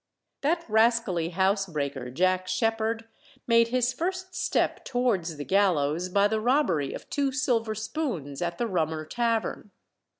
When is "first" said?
3.93-4.33